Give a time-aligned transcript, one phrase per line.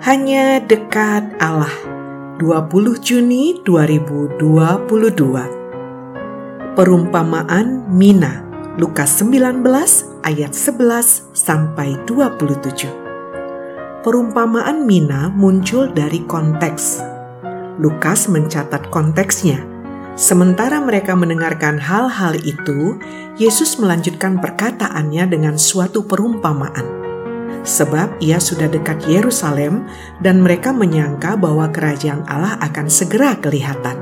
[0.00, 1.68] Hanya dekat Allah.
[2.40, 4.40] 20 Juni 2022
[6.72, 8.40] Perumpamaan Mina
[8.80, 9.60] Lukas 19
[10.24, 17.04] ayat 11 sampai 27 Perumpamaan Mina muncul dari konteks.
[17.76, 19.60] Lukas mencatat konteksnya.
[20.16, 22.96] Sementara mereka mendengarkan hal-hal itu,
[23.36, 26.99] Yesus melanjutkan perkataannya dengan suatu perumpamaan
[27.62, 29.88] sebab ia sudah dekat Yerusalem
[30.20, 33.96] dan mereka menyangka bahwa kerajaan Allah akan segera kelihatan.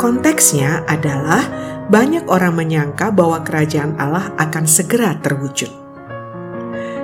[0.00, 1.44] Konteksnya adalah
[1.90, 5.68] banyak orang menyangka bahwa kerajaan Allah akan segera terwujud.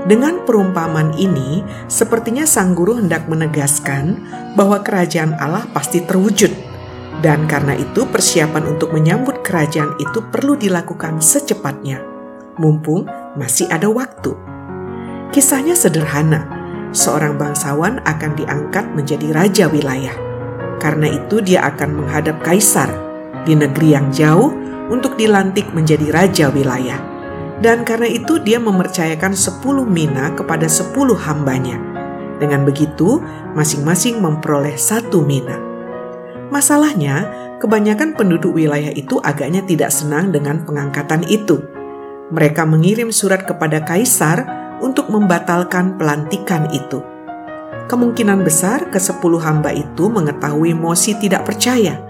[0.06, 4.22] Dengan perumpamaan ini, sepertinya sang guru hendak menegaskan
[4.54, 6.54] bahwa kerajaan Allah pasti terwujud,
[7.26, 11.98] dan karena itu persiapan untuk menyambut kerajaan itu perlu dilakukan secepatnya,
[12.54, 14.55] mumpung masih ada waktu.
[15.34, 16.46] Kisahnya sederhana.
[16.94, 20.14] Seorang bangsawan akan diangkat menjadi raja wilayah.
[20.80, 22.88] Karena itu dia akan menghadap kaisar
[23.44, 24.54] di negeri yang jauh
[24.88, 26.98] untuk dilantik menjadi raja wilayah.
[27.56, 31.80] Dan karena itu dia mempercayakan sepuluh mina kepada sepuluh hambanya.
[32.36, 33.24] Dengan begitu,
[33.56, 35.56] masing-masing memperoleh satu mina.
[36.52, 41.64] Masalahnya, kebanyakan penduduk wilayah itu agaknya tidak senang dengan pengangkatan itu.
[42.28, 44.44] Mereka mengirim surat kepada kaisar
[44.80, 47.00] untuk membatalkan pelantikan itu.
[47.86, 52.02] Kemungkinan besar kesepuluh hamba itu mengetahui Mosi tidak percaya.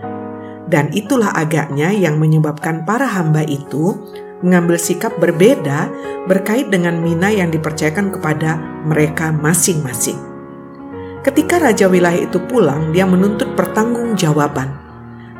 [0.66, 3.94] Dan itulah agaknya yang menyebabkan para hamba itu
[4.40, 5.88] mengambil sikap berbeda
[6.26, 10.18] berkait dengan mina yang dipercayakan kepada mereka masing-masing.
[11.22, 14.70] Ketika raja wilayah itu pulang, dia menuntut pertanggungjawaban.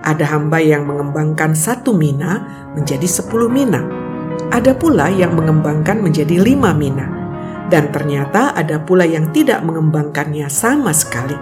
[0.02, 4.05] Ada hamba yang mengembangkan satu mina menjadi sepuluh mina.
[4.52, 7.26] Ada pula yang mengembangkan menjadi lima mina
[7.66, 11.34] dan ternyata ada pula yang tidak mengembangkannya sama sekali.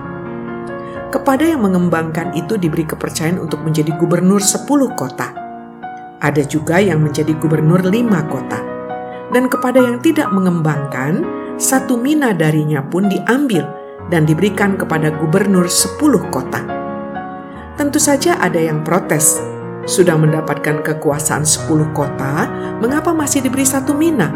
[1.13, 4.67] Kepada yang mengembangkan itu diberi kepercayaan untuk menjadi gubernur 10
[4.99, 5.31] kota.
[6.19, 7.95] Ada juga yang menjadi gubernur 5
[8.27, 8.59] kota.
[9.31, 11.23] Dan kepada yang tidak mengembangkan,
[11.55, 13.63] satu mina darinya pun diambil
[14.11, 16.03] dan diberikan kepada gubernur 10
[16.35, 16.61] kota.
[17.79, 19.39] Tentu saja ada yang protes.
[19.85, 22.49] Sudah mendapatkan kekuasaan 10 kota,
[22.81, 24.33] mengapa masih diberi satu mina?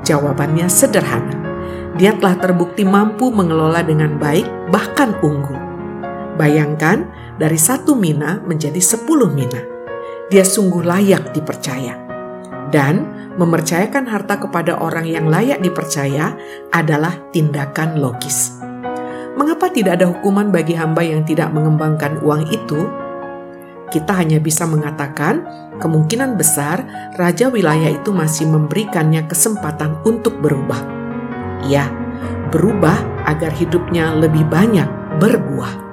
[0.00, 1.36] Jawabannya sederhana.
[2.00, 5.60] Dia telah terbukti mampu mengelola dengan baik, bahkan unggul.
[6.40, 7.04] Bayangkan,
[7.36, 9.60] dari satu mina menjadi sepuluh mina.
[10.32, 11.96] Dia sungguh layak dipercaya.
[12.72, 13.04] Dan
[13.36, 16.32] mempercayakan harta kepada orang yang layak dipercaya
[16.72, 18.56] adalah tindakan logis.
[19.36, 23.05] Mengapa tidak ada hukuman bagi hamba yang tidak mengembangkan uang itu?
[23.90, 25.46] Kita hanya bisa mengatakan
[25.78, 30.82] kemungkinan besar raja wilayah itu masih memberikannya kesempatan untuk berubah.
[31.66, 31.88] Ya,
[32.50, 32.96] berubah
[33.26, 34.88] agar hidupnya lebih banyak
[35.22, 35.86] berbuah.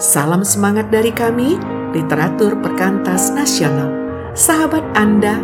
[0.00, 1.56] Salam semangat dari kami,
[1.94, 3.92] literatur perkantas nasional.
[4.34, 5.38] Sahabat Anda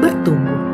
[0.00, 0.69] bertumbuh